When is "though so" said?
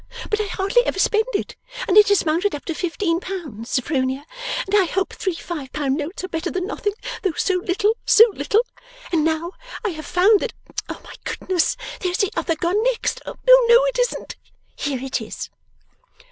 7.21-7.61